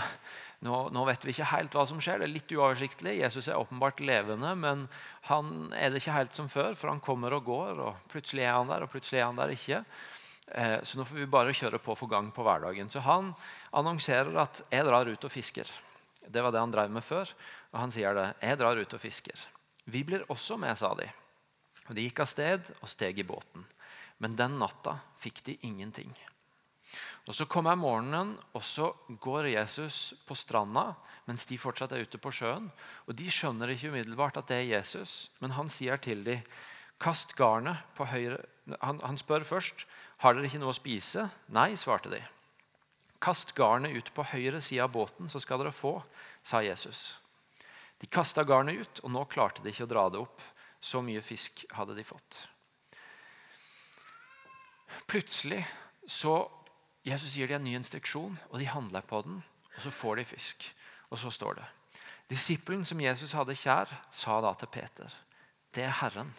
[0.68, 2.20] nå, nå, vet vi ikke helt hva som skjer.
[2.20, 3.14] Det er litt uoversiktlig.
[3.22, 4.84] Jesus er åpenbart levende, men
[5.30, 7.80] han er det ikke helt som før, for han kommer og går.
[7.86, 9.80] og Plutselig er han der, og plutselig er han der ikke.
[10.52, 12.92] Eh, så nå får vi bare kjøre på få gang på hverdagen.
[12.92, 13.32] Så han
[13.72, 15.72] annonserer at 'jeg drar ut og fisker'.
[16.28, 17.32] Det var det han drev med før.
[17.72, 18.34] Og han sier det.
[18.42, 19.53] 'Jeg drar ut og fisker'.
[19.84, 21.08] Vi blir også med, sa de.
[21.88, 23.64] Og De gikk av sted og steg i båten.
[24.22, 26.12] Men den natta fikk de ingenting.
[27.26, 30.94] Og Så kommer morgenen, og så går Jesus på stranda
[31.24, 32.68] mens de fortsatt er ute på sjøen.
[33.08, 36.44] Og De skjønner ikke umiddelbart at det er Jesus, men han sier til dem
[37.00, 38.38] Kast garnet på høyre
[38.80, 39.82] han, han, spør først
[40.22, 41.26] har dere ikke noe å spise.
[41.52, 42.20] Nei, svarte de.
[43.20, 45.98] Kast garnet ut på høyre side av båten, så skal dere få,
[46.46, 47.10] sa Jesus.
[48.04, 50.42] De kasta garnet ut, og nå klarte de ikke å dra det opp.
[50.84, 52.42] Så mye fisk hadde de fått.
[55.08, 55.62] Plutselig
[56.04, 56.34] så
[57.08, 59.38] Jesus gir de en ny instruksjon, og de handler på den.
[59.72, 60.66] Og så får de fisk.
[61.08, 61.70] Og så står det
[62.28, 65.08] Disippelen som Jesus hadde kjær, sa da til Peter,
[65.72, 66.36] 'Det er Herren'.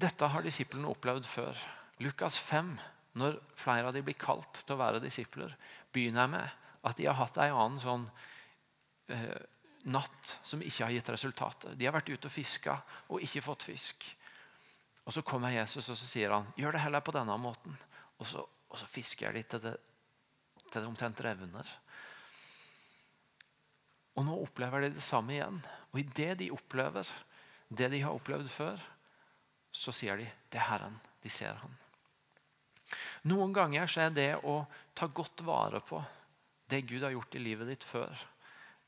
[0.00, 1.56] Dette har disiplene opplevd før.
[1.98, 2.78] Lukas 5,
[3.12, 5.54] når flere av dem blir kalt til å være disipler,
[5.92, 6.48] begynner jeg med
[6.82, 8.06] at de har hatt en annen sånn
[9.12, 9.38] eh,
[9.90, 11.76] natt som ikke har gitt resultater.
[11.78, 12.76] De har vært ute og fiska
[13.08, 14.06] og ikke fått fisk.
[15.04, 17.74] Og Så kommer Jesus og så sier han, gjør det heller på denne måten.
[18.18, 19.74] Og så, og så fisker de til det,
[20.70, 21.68] til det omtrent revner.
[24.14, 25.60] Og Nå opplever de det samme igjen.
[25.92, 27.08] Og i det de opplever
[27.72, 28.82] det de har opplevd før,
[29.72, 30.98] så sier de det er Herren.
[31.22, 31.78] De ser han.
[33.30, 34.58] Noen ganger er det å
[34.94, 36.02] ta godt vare på
[36.70, 38.12] det Gud har gjort i livet ditt før.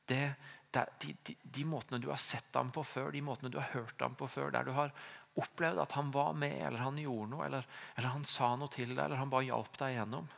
[0.06, 0.22] Det,
[0.70, 3.72] det, de, de, de, måtene du har sett ham på før, de måtene du har
[3.72, 4.94] hørt ham på før, der du har
[5.40, 8.94] opplevd at han var med, eller han gjorde noe, eller, eller han sa noe til
[8.94, 10.28] deg, eller han bare hjalp deg igjennom,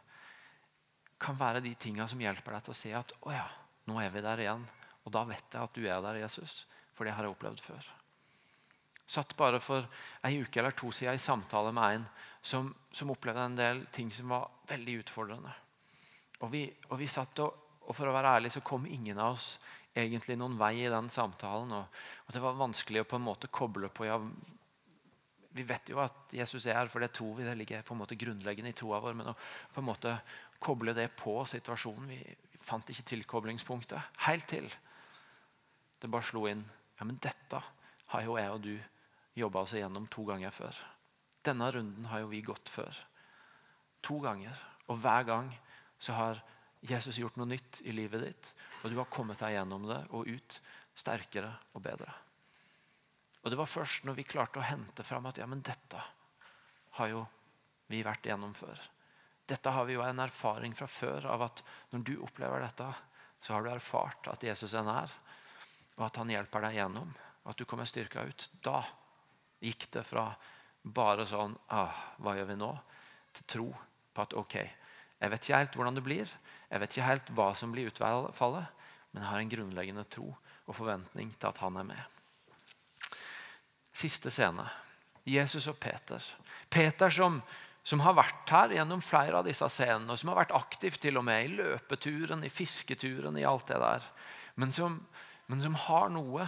[1.20, 3.46] kan være de tingene som hjelper deg til å se at å ja,
[3.88, 4.64] nå er vi der igjen.
[5.07, 6.64] Og da vet jeg at du er der, Jesus,
[6.96, 7.92] for det har jeg opplevd før.
[9.07, 9.87] Satt bare for
[10.27, 12.09] ei uke eller to siden i samtale med en
[12.42, 15.53] som, som opplevde en del ting som var veldig utfordrende.
[16.44, 19.37] Og vi, og vi satt og, og, for å være ærlig så kom ingen av
[19.37, 19.55] oss
[19.96, 21.72] egentlig noen vei i den samtalen.
[21.72, 24.18] Og, og det var vanskelig å på en måte koble på ja,
[25.57, 27.46] Vi vet jo at Jesus er her, for det tror vi.
[27.46, 29.16] Det ligger på en måte grunnleggende i troa vår.
[29.16, 29.38] Men å
[29.72, 30.18] på en måte
[30.61, 32.20] koble det på situasjonen Vi,
[32.66, 34.68] fant ikke tilkoblingspunktet helt til.
[36.01, 36.64] Det bare slo inn.
[36.99, 37.62] Ja, men dette
[38.12, 38.75] har jo jeg og du
[39.37, 40.77] jobba oss igjennom to ganger før.
[41.46, 42.96] Denne runden har jo vi gått før.
[44.07, 44.57] To ganger.
[44.90, 45.51] Og hver gang
[45.99, 46.43] så har
[46.87, 50.29] Jesus gjort noe nytt i livet ditt, og du har kommet deg gjennom det og
[50.29, 50.59] ut
[50.97, 52.13] sterkere og bedre.
[53.43, 56.03] Og Det var først når vi klarte å hente fram at ja, men dette
[56.99, 57.23] har jo
[57.87, 58.81] vi vært igjennom før.
[59.47, 62.89] Dette har vi jo en erfaring fra før av at når du opplever dette,
[63.41, 65.13] så har du erfart at Jesus er nær,
[65.97, 67.13] og at han hjelper deg gjennom,
[67.45, 68.49] og at du kommer styrka ut.
[68.65, 68.81] Da
[69.63, 70.27] gikk det fra
[70.83, 72.73] bare sånn ah, Hva gjør vi nå?
[73.37, 73.67] til tro
[74.17, 74.57] på at ok,
[75.20, 76.33] jeg vet ikke helt hvordan det blir.
[76.70, 78.72] Jeg vet ikke helt hva som blir utfallet,
[79.12, 80.33] men jeg har en grunnleggende tro
[80.66, 83.14] og forventning til at han er med.
[83.96, 84.66] Siste scene.
[85.26, 86.22] Jesus og Peter.
[86.70, 87.38] Peter som,
[87.87, 91.18] som har vært her gjennom flere av disse scenene, og som har vært aktiv til
[91.18, 94.07] og med i løpeturen, i fisketuren, i alt det der.
[94.61, 95.00] Men som,
[95.48, 96.46] men som har noe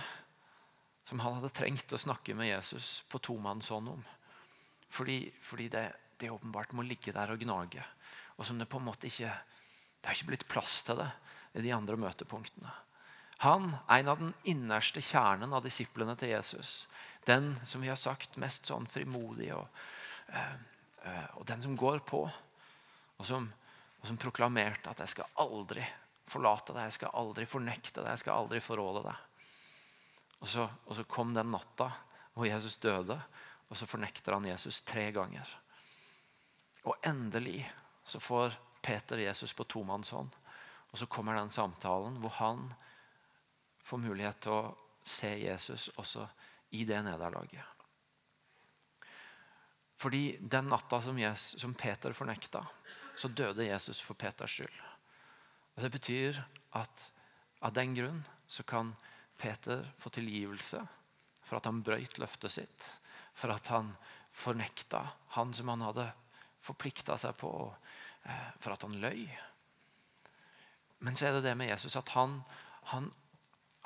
[1.09, 4.03] som han hadde trengt å snakke med Jesus på tomannshånd om.
[4.93, 5.87] Fordi, fordi det,
[6.21, 7.85] det åpenbart må ligge der og gnage
[8.39, 9.35] og som det på en måte ikke
[9.99, 11.09] det har ikke blitt plass til det
[11.59, 12.71] i de andre møtepunktene.
[13.43, 16.87] Han, en av den innerste kjernen av disiplene til Jesus,
[17.27, 19.67] den som vi har sagt mest sånn frimodig, og,
[20.33, 20.55] øh,
[21.05, 22.25] øh, og den som går på,
[23.19, 23.47] og som,
[24.01, 25.85] og som, proklamerte at 'jeg skal aldri
[26.27, 29.25] forlate deg, jeg skal aldri fornekte deg, jeg skal aldri forråde deg'.
[30.41, 31.91] Og så, og så kom den natta
[32.35, 33.21] hvor Jesus døde,
[33.69, 35.47] og så fornekter han Jesus tre ganger.
[36.85, 37.67] Og endelig
[38.09, 40.37] så får Peter Jesus på tomannshånd.
[40.91, 42.71] Og så kommer den samtalen hvor han
[43.85, 46.25] får mulighet til å se Jesus også
[46.77, 47.65] i det nederlaget.
[49.99, 52.63] Fordi den natta som, Jesus, som Peter fornekta,
[53.19, 54.81] så døde Jesus for Peters skyld.
[55.75, 56.39] Og Det betyr
[56.79, 57.09] at
[57.61, 58.95] av den grunn så kan
[59.39, 60.81] Peter få tilgivelse
[61.43, 62.89] for at han brøyt løftet sitt,
[63.35, 63.93] for at han
[64.35, 65.03] fornekta
[65.35, 66.07] han som han hadde
[66.63, 67.88] forplikta seg på, eh,
[68.61, 69.27] for at han løy.
[71.05, 72.41] Men så er det det med Jesus at han,
[72.93, 73.07] han,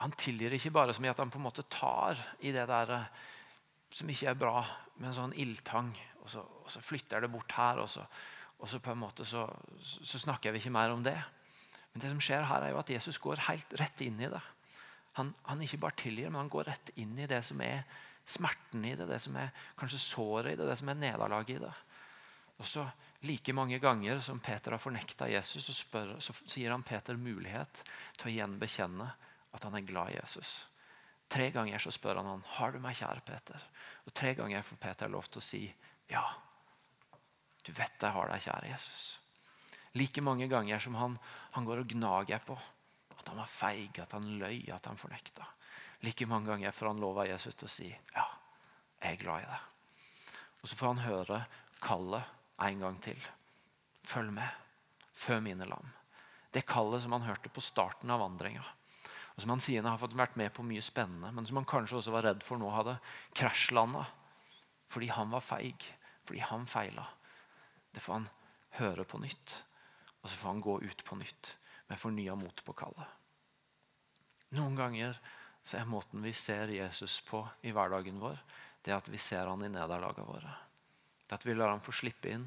[0.00, 2.94] han tilgir ikke bare så mye at han på en måte tar i det der
[2.96, 3.11] eh,
[3.92, 4.62] som ikke er bra,
[4.96, 5.90] med en sånn ildtang,
[6.22, 8.05] og så, og så flytter det bort her, og så,
[8.62, 9.44] og så på en måte så,
[9.83, 11.18] så, snakker vi ikke mer om det.
[11.92, 14.40] Men det som skjer her er jo at Jesus går helt rett inn i det.
[15.18, 17.83] Han, han ikke bare tilgir, men han går rett inn i det som er
[18.24, 21.64] smerten i det, det som er kanskje såret i det, det som er nederlaget i
[21.66, 21.72] det.
[22.62, 22.87] Og så
[23.22, 27.16] Like mange ganger som Peter har fornekta Jesus, så, spør, så, så gir han Peter
[27.16, 27.85] mulighet
[28.18, 29.06] til å igjen bekjenne
[29.52, 30.56] at han er glad i Jesus.
[31.30, 33.62] Tre ganger så spør han han, har du meg kjær, Peter.
[34.04, 35.62] Og tre ganger får Peter lov til å si
[36.11, 36.24] ja.
[37.62, 39.06] Du vet jeg har deg kjær, Jesus.
[39.94, 41.16] Like mange ganger som han,
[41.54, 42.58] han går og gnager på
[43.22, 45.46] at han var feig, at han løy, at han fornekta.
[46.02, 48.24] Like mange ganger får han lov av Jesus til å si ja,
[48.98, 50.38] jeg er glad i deg.
[50.62, 51.42] Og så får han høre
[51.82, 53.18] kallet en gang til.
[54.04, 54.48] Følg med.
[55.12, 55.90] Fø mine lam.
[56.52, 58.64] Det kallet som han hørte på starten av vandringa.
[59.32, 61.68] Og som han sier han har fått vært med på mye spennende, men som han
[61.68, 62.98] kanskje også var redd for nå hadde
[63.38, 64.04] krasjlanda.
[64.92, 65.86] Fordi han var feig.
[66.28, 67.06] Fordi han feila.
[67.92, 68.28] Det får han
[68.80, 69.56] høre på nytt.
[70.20, 71.56] Og så får han gå ut på nytt
[71.88, 73.18] med fornya mot på kallet.
[74.52, 75.16] Noen ganger
[75.64, 78.36] så er måten vi ser Jesus på i hverdagen vår,
[78.84, 80.54] det at vi ser han i nederlagene våre.
[81.32, 82.46] At vi lar ham få slippe inn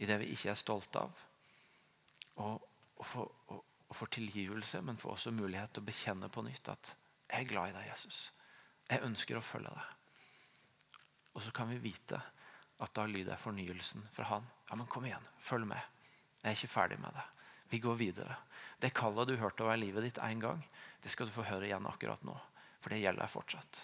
[0.00, 1.24] i det vi ikke er stolte av.
[2.42, 6.44] Og, og, få, og, og for tilgivelse, men får også mulighet til å bekjenne på
[6.46, 6.94] nytt at
[7.30, 8.24] jeg er glad i deg, Jesus.
[8.90, 9.92] Jeg ønsker å følge deg.
[11.34, 12.20] Og så kan vi vite
[12.84, 14.48] at da lyder fornyelsen fra han.
[14.68, 15.80] Ja, men kom igjen, følg med.
[16.42, 17.24] Jeg er ikke ferdig med det.
[17.72, 18.36] Vi går videre.
[18.78, 20.60] Det kallet du hørte over livet ditt en gang,
[21.02, 22.34] det skal du få høre igjen akkurat nå.
[22.82, 23.80] For det gjelder fortsatt.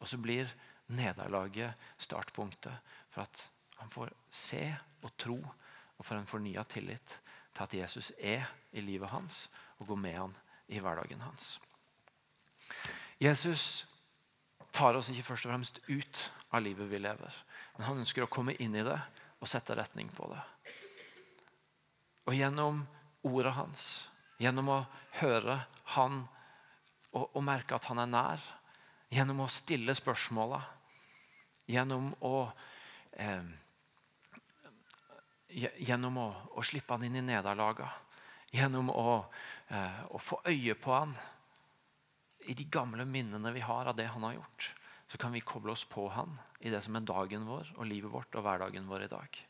[0.00, 0.50] Og så blir
[0.94, 3.44] nederlaget startpunktet for at
[3.78, 4.64] han får se
[5.04, 7.18] og tro og får en fornya tillit
[7.54, 9.46] til at Jesus er i livet hans
[9.78, 10.36] og går med han
[10.74, 11.58] i hverdagen hans.
[13.22, 13.84] Jesus
[14.74, 17.36] tar oss ikke først og fremst ut av livet vi lever,
[17.76, 18.98] men han ønsker å komme inn i det
[19.38, 20.42] og sette retning på det.
[22.26, 22.82] Og gjennom
[23.28, 24.08] ordet hans,
[24.40, 24.80] gjennom å
[25.20, 25.60] høre
[25.94, 26.24] han
[27.12, 28.46] og, og merke at han er nær,
[29.14, 30.58] gjennom å stille spørsmåla,
[31.70, 32.48] gjennom å
[33.16, 33.44] eh,
[35.54, 37.92] Gjennom å, å, slippe han inn i nederlagene.
[38.50, 39.20] Gjennom å,
[39.70, 41.12] eh, å, få øye på han
[42.50, 44.66] i de gamle minnene vi har av det han har gjort,
[45.06, 48.10] så kan vi koble oss på han i det som er dagen vår og livet
[48.10, 49.40] vårt og hverdagen vår i dag.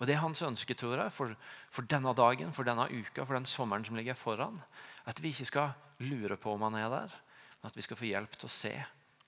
[0.00, 1.36] Og Det er hans ønske tror jeg, for,
[1.68, 4.56] for denne dagen, for denne uka, for den sommeren som ligger foran.
[5.04, 7.16] At vi ikke skal lure på om han er der,
[7.60, 8.72] men at vi skal få hjelp til å se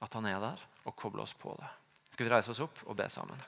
[0.03, 1.69] at han er der, og koble oss på det.
[2.15, 3.41] Skal vi reise oss opp og be sammen?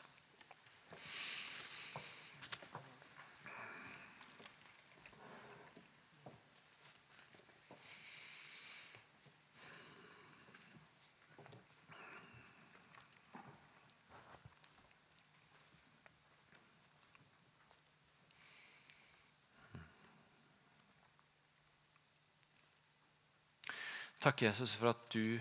[24.24, 25.40] Takk, Jesus, for at du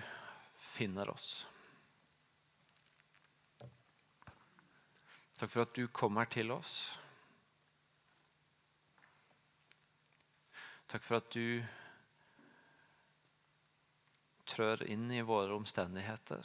[0.59, 1.45] finner oss.
[5.39, 6.73] Takk for at du kommer til oss.
[10.91, 11.63] Takk for at du
[14.51, 16.43] trør inn i våre omstendigheter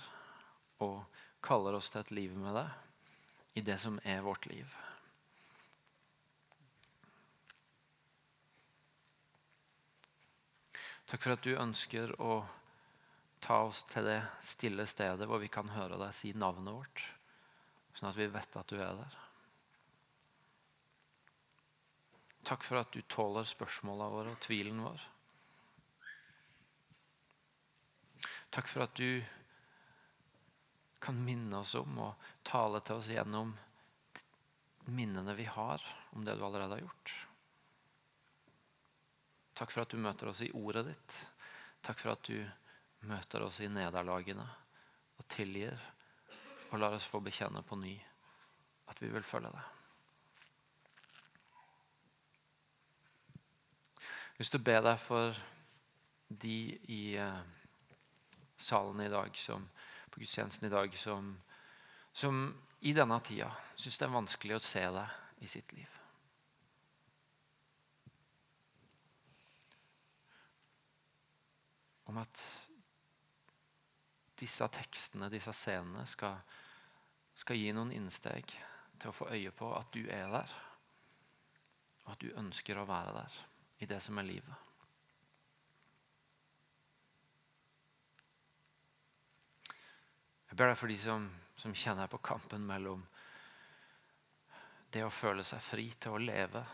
[0.86, 1.00] og
[1.42, 4.78] kaller oss til et liv med deg i det som er vårt liv.
[11.08, 12.42] Takk for at du ønsker å
[13.40, 17.04] ta oss til det stille stedet hvor vi kan høre deg si navnet vårt,
[17.96, 19.14] sånn at vi vet at du er der.
[22.48, 25.06] Takk for at du tåler spørsmålene våre og tvilen vår.
[28.52, 29.24] Takk for at du
[31.00, 33.54] kan minne oss om og tale til oss gjennom
[34.88, 35.84] minnene vi har
[36.16, 37.16] om det du allerede har gjort.
[39.58, 41.14] Takk for at du møter oss i ordet ditt.
[41.82, 42.38] Takk for at du
[43.10, 44.46] møter oss i nederlagene
[45.18, 45.74] og tilgir
[46.68, 47.96] og lar oss få bekjenne på ny
[48.88, 49.74] at vi vil følge deg.
[54.06, 55.42] Jeg har lyst til å be deg for
[56.28, 56.58] de
[56.94, 57.42] i uh,
[58.54, 59.64] salen i dag, som,
[60.12, 61.32] på gudstjenesten i dag, som,
[62.14, 62.44] som
[62.86, 65.97] i denne tida syns det er vanskelig å se deg i sitt liv.
[72.08, 72.44] Om at
[74.38, 76.38] disse tekstene, disse scenene, skal,
[77.36, 78.54] skal gi noen innsteg
[78.98, 80.54] til å få øye på at du er der.
[82.06, 83.38] Og at du ønsker å være der
[83.84, 84.64] i det som er livet.
[90.48, 91.28] Jeg ber deg for de som,
[91.60, 93.04] som kjenner på kampen mellom
[94.94, 96.64] det å føle seg fri til å leve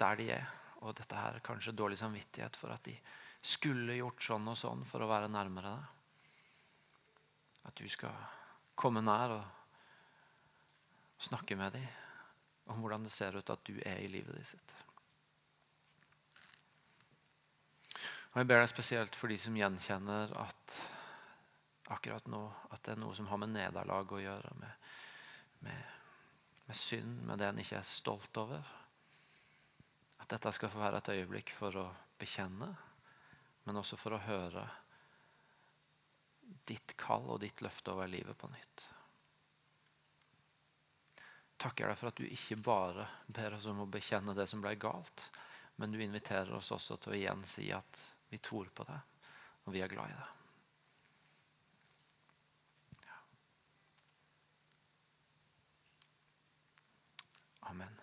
[0.00, 0.48] der de er,
[0.82, 2.96] og dette her kanskje dårlig samvittighet for at de
[3.42, 5.90] skulle gjort sånn og sånn for å være nærmere deg.
[7.70, 8.14] At du skal
[8.78, 9.44] komme nær og
[11.22, 11.86] snakke med dem
[12.72, 14.74] om hvordan det ser ut at du er i livet ditt sitt.
[18.32, 20.76] Og Jeg ber deg spesielt for de som gjenkjenner at
[21.92, 24.86] akkurat nå at det er noe som har med nederlag å gjøre, med,
[25.66, 25.82] med,
[26.68, 28.72] med synd, med det en ikke er stolt over.
[30.22, 31.84] At dette skal få være et øyeblikk for å
[32.22, 32.70] bekjenne
[33.64, 34.64] men også for å høre
[36.68, 38.84] ditt kall og ditt løfte over livet på nytt.
[41.62, 44.74] Takker deg for at du ikke bare ber oss om å bekjenne det som ble
[44.82, 45.28] galt,
[45.78, 49.00] men du inviterer oss også til å igjen si at vi tror på det,
[49.64, 50.30] og vi er glad i det.
[57.72, 58.01] Amen.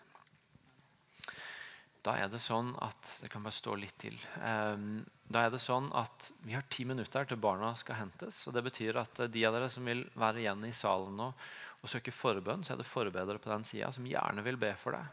[2.09, 4.17] Da er det sånn at Det kan bare stå litt til.
[4.41, 8.41] Um, da er det sånn at Vi har ti minutter til barna skal hentes.
[8.47, 11.33] og Det betyr at de av dere som vil være igjen i salen nå
[11.79, 14.97] og søke forbønn, så er det forbedere på den sida som gjerne vil be for
[14.97, 15.05] deg.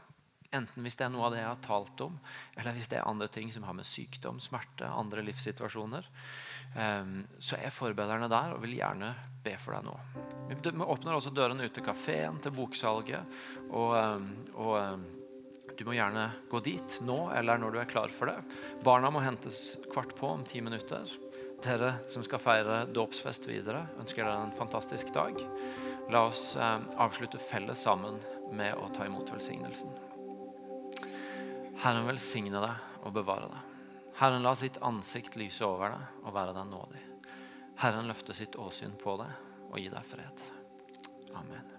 [0.57, 2.17] Enten hvis det er noe av det jeg har talt om,
[2.57, 6.09] eller hvis det er andre ting som har med sykdom, smerte, andre livssituasjoner.
[6.75, 9.13] Um, så er forbederne der og vil gjerne
[9.45, 9.95] be for deg nå.
[10.51, 13.39] Vi åpner også dørene ut til kafeen, til boksalget.
[13.71, 15.23] og, um, og
[15.77, 18.39] du må gjerne gå dit nå eller når du er klar for det.
[18.85, 21.11] Barna må hentes kvart på om ti minutter.
[21.65, 25.39] Dere som skal feire dåpsfest videre, ønsker dere en fantastisk dag.
[26.13, 28.21] La oss eh, avslutte felles sammen
[28.57, 29.93] med å ta imot velsignelsen.
[31.83, 33.73] Herren velsigne deg og bevare deg.
[34.17, 37.07] Herren la sitt ansikt lyse over deg og være deg nådig.
[37.83, 40.47] Herren løfte sitt åsyn på deg og gi deg fred.
[41.37, 41.76] Amen.